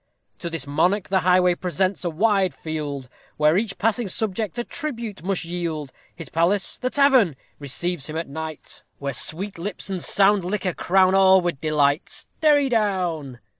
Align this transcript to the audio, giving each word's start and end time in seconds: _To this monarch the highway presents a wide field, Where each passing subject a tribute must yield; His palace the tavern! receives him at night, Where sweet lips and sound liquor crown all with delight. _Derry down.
_To 0.39 0.49
this 0.49 0.65
monarch 0.65 1.09
the 1.09 1.19
highway 1.19 1.53
presents 1.53 2.03
a 2.03 2.09
wide 2.09 2.55
field, 2.55 3.07
Where 3.37 3.55
each 3.55 3.77
passing 3.77 4.07
subject 4.07 4.57
a 4.57 4.63
tribute 4.63 5.21
must 5.21 5.45
yield; 5.45 5.91
His 6.15 6.27
palace 6.27 6.79
the 6.79 6.89
tavern! 6.89 7.35
receives 7.59 8.09
him 8.09 8.17
at 8.17 8.27
night, 8.27 8.81
Where 8.97 9.13
sweet 9.13 9.59
lips 9.59 9.91
and 9.91 10.03
sound 10.03 10.43
liquor 10.43 10.73
crown 10.73 11.13
all 11.13 11.41
with 11.41 11.61
delight. 11.61 12.25
_Derry 12.41 12.67
down. 12.67 13.41